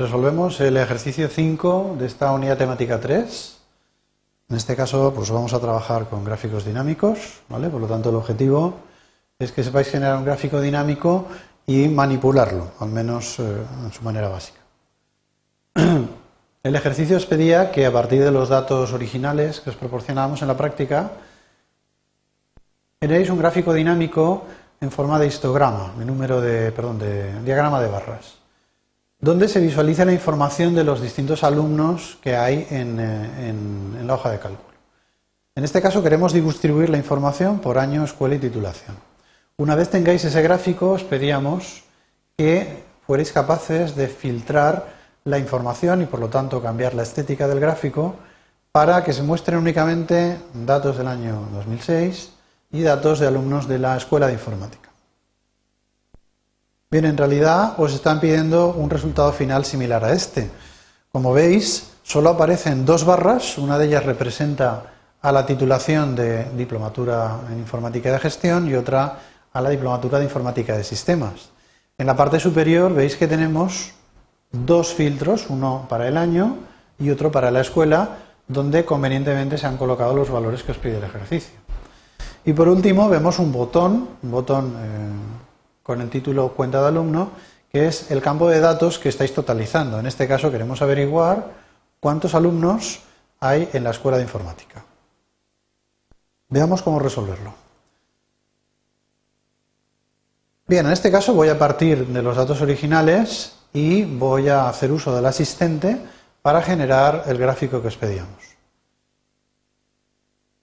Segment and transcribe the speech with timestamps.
[0.00, 3.58] resolvemos el ejercicio 5 de esta unidad temática 3.
[4.48, 7.68] En este caso, pues vamos a trabajar con gráficos dinámicos, ¿vale?
[7.68, 8.74] Por lo tanto, el objetivo
[9.38, 11.26] es que sepáis generar un gráfico dinámico
[11.66, 13.42] y manipularlo, al menos eh,
[13.84, 14.60] en su manera básica.
[16.62, 20.48] El ejercicio os pedía que a partir de los datos originales que os proporcionábamos en
[20.48, 21.10] la práctica,
[23.00, 24.44] generéis un gráfico dinámico
[24.80, 28.39] en forma de histograma, de número de, perdón, de diagrama de barras
[29.20, 34.30] donde se visualiza la información de los distintos alumnos que hay eh, en, la hoja
[34.30, 34.70] de cálculo.
[35.54, 38.96] En este caso queremos distribuir la información por año, escuela y titulación.
[39.58, 41.84] Una vez tengáis ese gráfico, os pedíamos
[42.36, 44.86] que fuerais capaces de filtrar
[45.24, 48.14] la información y por lo tanto cambiar la estética del gráfico
[48.72, 52.32] para que se muestren únicamente datos del año 2006
[52.72, 54.89] y datos de alumnos de la escuela de informática.
[56.92, 60.50] Bien, en realidad os están pidiendo un resultado final similar a este.
[61.12, 64.90] Como veis, solo aparecen dos barras, una de ellas representa
[65.22, 69.20] a la titulación de Diplomatura en Informática de Gestión y otra
[69.52, 71.50] a la Diplomatura de Informática de Sistemas.
[71.96, 73.92] En la parte superior veis que tenemos
[74.50, 76.56] dos filtros, uno para el año
[76.98, 80.98] y otro para la escuela, donde convenientemente se han colocado los valores que os pide
[80.98, 81.54] el ejercicio.
[82.44, 85.49] Y por último vemos un botón, un botón eh,
[85.90, 87.32] con el título cuenta de alumno,
[87.68, 89.98] que es el campo de datos que estáis totalizando.
[89.98, 91.50] En este caso queremos averiguar
[91.98, 93.00] cuántos alumnos
[93.40, 94.84] hay en la escuela de informática.
[96.48, 97.52] Veamos cómo resolverlo.
[100.68, 104.92] Bien, en este caso voy a partir de los datos originales y voy a hacer
[104.92, 106.00] uso del asistente
[106.40, 108.49] para generar el gráfico que os pedíamos.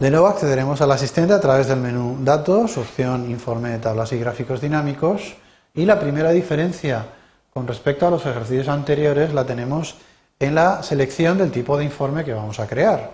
[0.00, 4.18] De nuevo accederemos al asistente a través del menú Datos, opción Informe de tablas y
[4.18, 5.36] gráficos dinámicos
[5.74, 7.04] y la primera diferencia
[7.52, 9.96] con respecto a los ejercicios anteriores la tenemos
[10.38, 13.10] en la selección del tipo de informe que vamos a crear.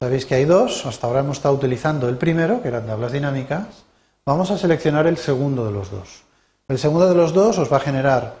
[0.00, 3.66] Sabéis que hay dos, hasta ahora hemos estado utilizando el primero, que eran tablas dinámicas,
[4.24, 6.22] vamos a seleccionar el segundo de los dos.
[6.68, 8.36] El segundo de los dos os va a generar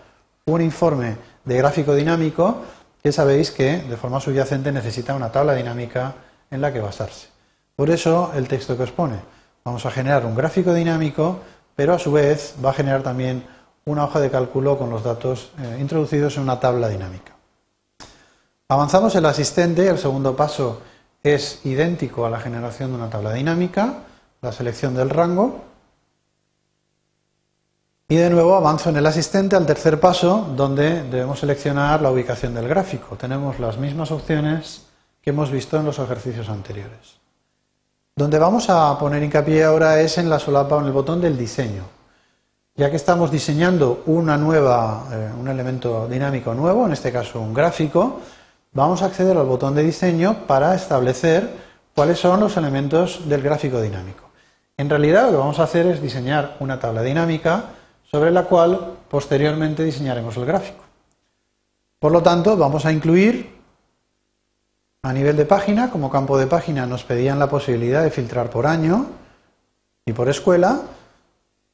[0.46, 2.56] un informe de gráfico dinámico
[3.02, 6.14] que sabéis que de forma subyacente necesita una tabla dinámica
[6.50, 7.35] en la que basarse.
[7.76, 9.20] Por eso el texto que os pone.
[9.62, 11.40] Vamos a generar un gráfico dinámico,
[11.74, 13.44] pero a su vez va a generar también
[13.84, 17.32] una hoja de cálculo con los datos eh, introducidos en una tabla dinámica.
[18.68, 20.80] Avanzamos el asistente, el segundo paso
[21.22, 24.04] es idéntico a la generación de una tabla dinámica,
[24.40, 25.64] la selección del rango.
[28.08, 32.54] Y de nuevo avanzo en el asistente al tercer paso, donde debemos seleccionar la ubicación
[32.54, 33.16] del gráfico.
[33.16, 34.86] Tenemos las mismas opciones
[35.20, 37.25] que hemos visto en los ejercicios anteriores.
[38.18, 41.36] Donde vamos a poner hincapié ahora es en la solapa o en el botón del
[41.36, 41.82] diseño.
[42.74, 47.52] Ya que estamos diseñando una nueva, eh, un elemento dinámico nuevo, en este caso un
[47.52, 48.22] gráfico,
[48.72, 51.50] vamos a acceder al botón de diseño para establecer
[51.94, 54.30] cuáles son los elementos del gráfico dinámico.
[54.78, 57.64] En realidad lo que vamos a hacer es diseñar una tabla dinámica
[58.10, 60.82] sobre la cual posteriormente diseñaremos el gráfico.
[61.98, 63.55] Por lo tanto, vamos a incluir
[65.06, 68.66] a nivel de página, como campo de página, nos pedían la posibilidad de filtrar por
[68.66, 69.06] año
[70.04, 70.80] y por escuela.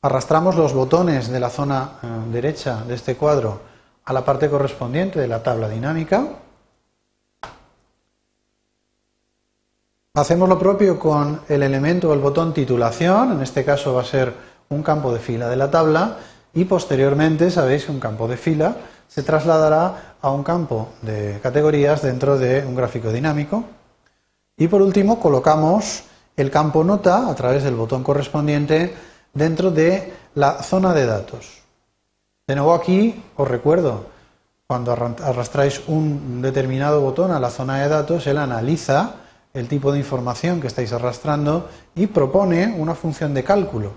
[0.03, 3.63] Arrastramos los botones de la zona eh, derecha de este cuadro
[4.05, 6.27] a la parte correspondiente de la tabla dinámica.
[10.13, 14.05] Hacemos lo propio con el elemento o el botón titulación, en este caso va a
[14.05, 14.35] ser
[14.69, 16.19] un campo de fila de la tabla
[16.53, 18.77] y posteriormente sabéis un campo de fila
[19.13, 23.65] se trasladará a un campo de categorías dentro de un gráfico dinámico.
[24.57, 28.95] Y por último, colocamos el campo nota a través del botón correspondiente
[29.35, 31.61] dentro de la zona de datos.
[32.47, 34.07] De nuevo aquí os recuerdo,
[34.67, 39.17] cuando arrastráis un determinado botón a la zona de datos, él analiza
[39.53, 43.93] el tipo de información que estáis arrastrando y propone una función de cálculo.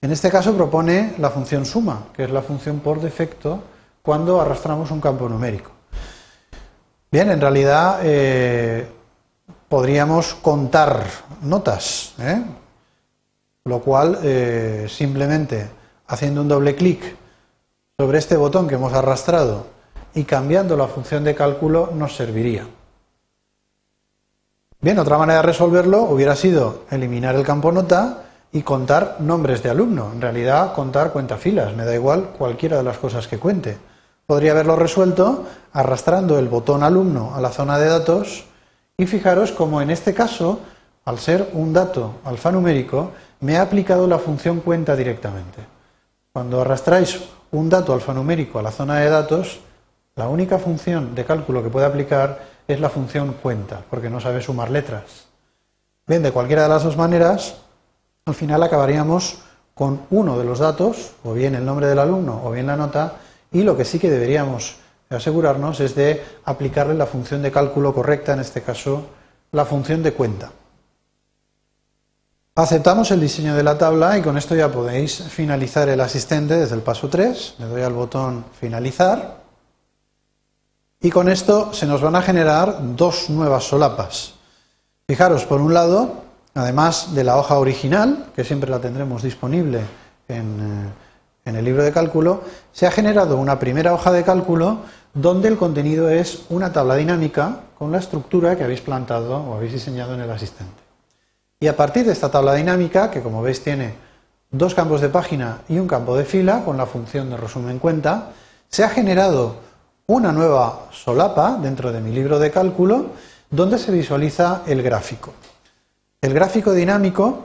[0.00, 3.75] En este caso propone la función suma, que es la función por defecto
[4.06, 5.72] cuando arrastramos un campo numérico.
[7.10, 8.86] Bien, en realidad eh,
[9.68, 11.02] podríamos contar
[11.42, 12.40] notas, ¿eh?
[13.64, 15.68] lo cual eh, simplemente
[16.06, 17.16] haciendo un doble clic
[17.98, 19.66] sobre este botón que hemos arrastrado
[20.14, 22.64] y cambiando la función de cálculo nos serviría.
[24.80, 29.70] Bien, otra manera de resolverlo hubiera sido eliminar el campo nota y contar nombres de
[29.70, 30.12] alumno.
[30.12, 33.95] En realidad, contar cuentafilas, me da igual cualquiera de las cosas que cuente
[34.26, 38.44] podría haberlo resuelto arrastrando el botón alumno a la zona de datos
[38.96, 40.60] y fijaros como en este caso,
[41.04, 45.58] al ser un dato alfanumérico, me ha aplicado la función cuenta directamente.
[46.32, 47.20] Cuando arrastráis
[47.52, 49.60] un dato alfanumérico a la zona de datos,
[50.16, 54.40] La única función de cálculo que puede aplicar es la función cuenta, porque no sabe
[54.40, 55.26] sumar letras.
[56.06, 57.56] Bien, de cualquiera de las dos maneras,
[58.24, 59.40] al final acabaríamos
[59.74, 63.12] con uno de los datos, o bien el nombre del alumno o bien la nota,
[63.52, 64.76] y lo que sí que deberíamos
[65.10, 69.06] asegurarnos es de aplicarle la función de cálculo correcta, en este caso
[69.52, 70.50] la función de cuenta.
[72.58, 76.74] Aceptamos el diseño de la tabla y con esto ya podéis finalizar el asistente desde
[76.74, 77.56] el paso 3.
[77.58, 79.42] Le doy al botón finalizar.
[81.00, 84.34] Y con esto se nos van a generar dos nuevas solapas.
[85.06, 86.22] Fijaros, por un lado,
[86.54, 89.82] además de la hoja original, que siempre la tendremos disponible
[90.26, 91.05] en, eh,
[91.46, 94.80] en el libro de cálculo, se ha generado una primera hoja de cálculo
[95.14, 99.72] donde el contenido es una tabla dinámica con la estructura que habéis plantado o habéis
[99.72, 100.74] diseñado en el asistente.
[101.58, 103.94] Y a partir de esta tabla dinámica, que como veis tiene
[104.50, 108.32] dos campos de página y un campo de fila con la función de resumen cuenta,
[108.68, 109.56] se ha generado
[110.06, 113.06] una nueva solapa dentro de mi libro de cálculo
[113.50, 115.32] donde se visualiza el gráfico.
[116.20, 117.44] El gráfico dinámico,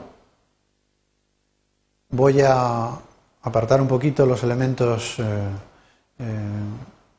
[2.10, 2.98] voy a
[3.42, 5.22] apartar un poquito los elementos eh,
[6.18, 6.24] eh,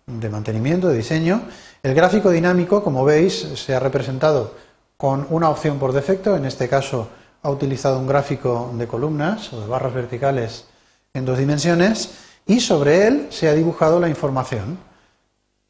[0.07, 1.43] de mantenimiento, de diseño.
[1.81, 4.55] El gráfico dinámico, como veis, se ha representado
[4.97, 7.09] con una opción por defecto, en este caso
[7.41, 10.65] ha utilizado un gráfico de columnas o de barras verticales
[11.13, 12.11] en dos dimensiones
[12.47, 14.77] y sobre él se ha dibujado la información.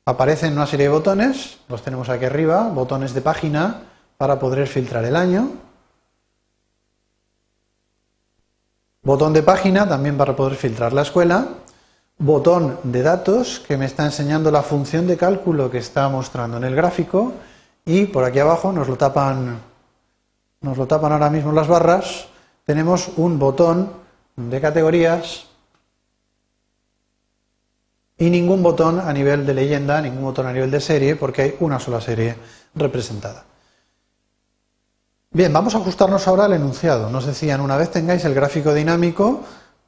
[0.05, 3.81] Aparecen una serie de botones, los tenemos aquí arriba, botones de página
[4.17, 5.49] para poder filtrar el año.
[9.03, 11.45] Botón de página también para poder filtrar la escuela.
[12.17, 16.63] Botón de datos que me está enseñando la función de cálculo que está mostrando en
[16.63, 17.33] el gráfico
[17.85, 19.59] y por aquí abajo nos lo tapan,
[20.61, 22.27] nos lo tapan ahora mismo las barras,
[22.65, 23.91] tenemos un botón
[24.37, 25.47] de categorías
[28.17, 31.55] y ningún botón a nivel de leyenda, ningún botón a nivel de serie, porque hay
[31.59, 32.37] una sola serie
[32.73, 33.43] representada.
[35.35, 37.09] Bien, vamos a ajustarnos ahora al enunciado.
[37.09, 39.41] Nos decían, una vez tengáis el gráfico dinámico,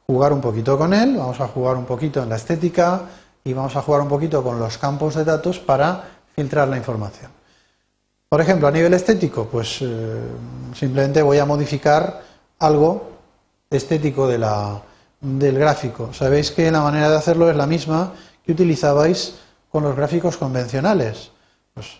[0.07, 3.01] jugar un poquito con él, vamos a jugar un poquito en la estética
[3.43, 6.03] y vamos a jugar un poquito con los campos de datos para
[6.35, 7.29] filtrar la información.
[8.27, 10.19] Por ejemplo, a nivel estético, pues eh,
[10.73, 12.23] simplemente voy a modificar
[12.57, 13.11] algo
[13.69, 16.11] estético del gráfico.
[16.11, 18.13] Sabéis que la manera de hacerlo es la misma
[18.43, 19.35] que utilizabais
[19.71, 21.29] con los gráficos convencionales.
[21.75, 21.99] Pues,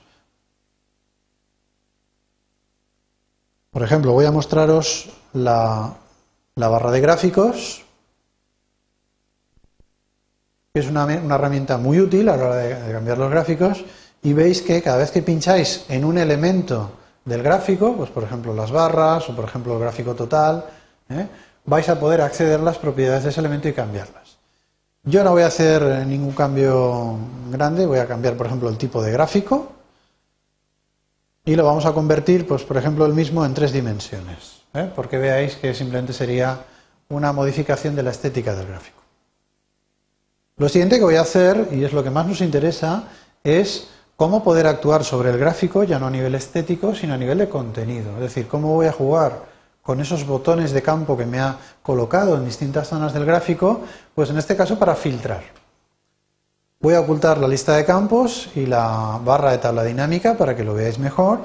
[3.76, 5.98] por ejemplo, voy a mostraros la,
[6.56, 7.84] barra de gráficos,
[10.74, 13.84] que es una, herramienta muy útil a la hora de cambiar los gráficos
[14.24, 16.90] y veis que cada vez que pincháis en un elemento
[17.26, 20.64] del gráfico, pues por ejemplo las barras o por ejemplo el gráfico total,
[21.10, 21.28] ¿eh?
[21.66, 24.38] vais a poder acceder a las propiedades de ese elemento y cambiarlas.
[25.04, 27.18] Yo no voy a hacer ningún cambio
[27.52, 29.76] grande, voy a cambiar por ejemplo el tipo de gráfico
[31.46, 34.90] y lo vamos a convertir, pues por ejemplo el mismo en tres dimensiones, ¿eh?
[34.96, 36.60] porque veáis que simplemente sería
[37.10, 39.02] una modificación de la estética del gráfico.
[40.58, 43.04] Lo siguiente que voy a hacer, y es lo que más nos interesa,
[43.44, 47.38] es cómo poder actuar sobre el gráfico ya no a nivel estético, sino a nivel
[47.38, 48.14] de contenido.
[48.16, 49.44] Es decir, cómo voy a jugar
[49.84, 53.82] con esos botones de campo que me ha colocado en distintas zonas del gráfico,
[54.16, 55.44] pues en este caso para filtrar.
[56.86, 60.64] Voy a ocultar la lista de campos y la barra de tabla dinámica para que
[60.64, 61.40] lo veáis mejor.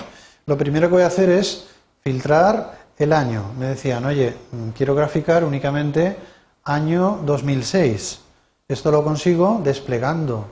[0.45, 1.67] Lo primero que voy a hacer es
[2.03, 3.45] filtrar el año.
[3.59, 4.37] Me decían, oye,
[4.77, 6.15] quiero graficar únicamente
[6.65, 8.21] año 2006.
[8.69, 10.45] Esto lo consigo desplegando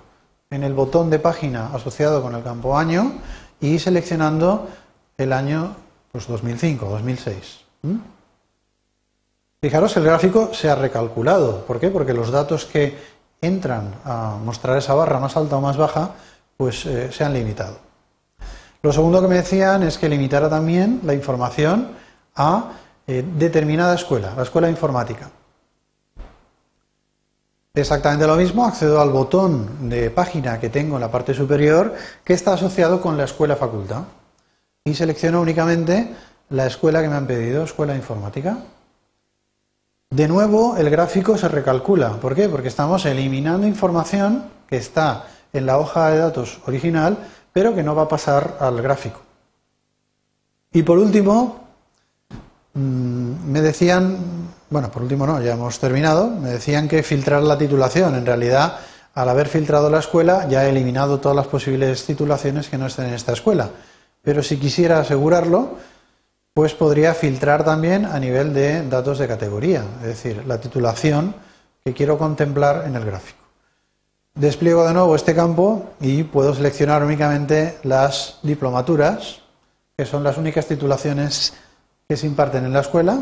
[0.49, 3.12] en el botón de página asociado con el campo año
[3.61, 4.71] y seleccionando
[5.18, 5.76] el año
[6.11, 7.61] pues 2005, 2006.
[9.61, 11.66] Fijaros, el gráfico se ha recalculado.
[11.66, 11.90] ¿Por qué?
[11.90, 16.12] Porque los datos que entran a mostrar esa barra más alta o más baja,
[16.57, 17.78] pues eh, se han limitado.
[18.83, 21.88] Lo segundo que me decían es que limitara también la información
[22.37, 22.73] a
[23.07, 25.30] eh, determinada escuela, la escuela informática.
[27.75, 32.35] Exactamente lo mismo, accedo al botón de página que tengo en la parte superior que
[32.35, 34.02] está asociado con la escuela facultad
[34.85, 36.12] y selecciono únicamente
[36.50, 38.59] la escuela que me han pedido, escuela informática.
[40.18, 42.14] De nuevo el gráfico se recalcula.
[42.14, 42.48] ¿Por qué?
[42.48, 47.18] Porque estamos eliminando información que está en la hoja de datos original,
[47.52, 49.20] pero que no va a pasar al gráfico.
[50.72, 51.60] Y por último,
[52.75, 54.18] mm, me decían
[54.70, 56.28] bueno, por último no, ya hemos terminado.
[56.28, 58.16] Me decían que filtrar la titulación.
[58.16, 58.80] En realidad,
[59.14, 63.04] al haber filtrado la escuela, ya he eliminado todas las posibles titulaciones que no estén
[63.06, 63.70] en esta escuela.
[64.20, 65.76] Pero si quisiera asegurarlo,
[66.58, 71.32] pues podría filtrar también a nivel de datos de categoría, es decir, la titulación
[71.84, 73.38] que quiero contemplar en el gráfico.
[74.34, 79.38] Despliego de nuevo este campo y puedo seleccionar únicamente las diplomaturas,
[79.96, 81.54] que son las únicas titulaciones
[82.08, 83.20] que se imparten en la escuela.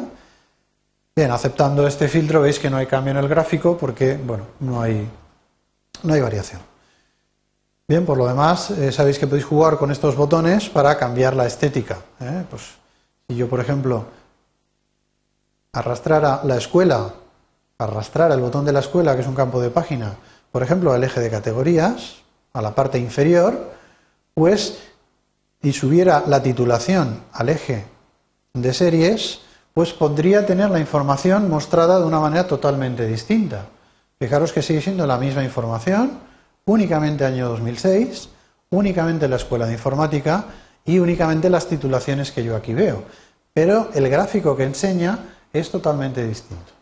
[1.15, 4.81] Bien, aceptando este filtro veis que no hay cambio en el gráfico porque, bueno, no
[4.81, 5.07] hay,
[6.05, 6.63] no hay variación.
[7.87, 11.47] Bien, por lo demás, eh, sabéis que podéis jugar con estos botones para cambiar la
[11.47, 11.99] estética.
[12.19, 12.43] ¿eh?
[12.49, 12.86] Pues,
[13.29, 14.05] si yo, por ejemplo,
[15.73, 17.15] arrastrara la escuela,
[17.79, 20.15] arrastrara el botón de la escuela, que es un campo de página,
[20.53, 23.73] por ejemplo, al eje de categorías, a la parte inferior,
[24.33, 24.79] pues,
[25.61, 27.85] y subiera la titulación al eje
[28.55, 29.41] de series,
[29.75, 33.67] pues podría tener la información mostrada de una manera totalmente distinta.
[34.19, 36.19] Fijaros que sigue siendo la misma información,
[36.65, 38.31] únicamente año 2006,
[38.71, 40.47] únicamente la escuela de informática
[40.87, 43.03] y únicamente las titulaciones que yo aquí veo.
[43.53, 45.19] Pero el gráfico que enseña
[45.53, 46.73] es totalmente distinto.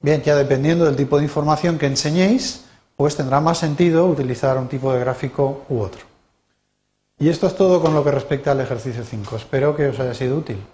[0.00, 2.64] Bien, ya dependiendo del tipo de información que enseñéis,
[2.96, 6.02] pues tendrá más sentido utilizar un tipo de gráfico u otro.
[7.18, 9.36] Y esto es todo con lo que respecta al ejercicio 5.
[9.36, 10.64] Espero que os haya sido útil.